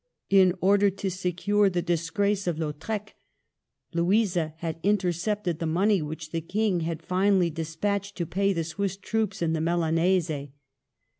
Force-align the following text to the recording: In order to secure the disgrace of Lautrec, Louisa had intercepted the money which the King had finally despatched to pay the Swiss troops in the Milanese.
In 0.31 0.55
order 0.61 0.89
to 0.89 1.11
secure 1.11 1.69
the 1.69 1.83
disgrace 1.83 2.47
of 2.47 2.57
Lautrec, 2.57 3.13
Louisa 3.93 4.55
had 4.57 4.79
intercepted 4.81 5.59
the 5.59 5.67
money 5.67 6.01
which 6.01 6.31
the 6.31 6.41
King 6.41 6.79
had 6.79 7.03
finally 7.03 7.51
despatched 7.51 8.15
to 8.17 8.25
pay 8.25 8.51
the 8.51 8.63
Swiss 8.63 8.97
troops 8.97 9.43
in 9.43 9.53
the 9.53 9.61
Milanese. 9.61 10.47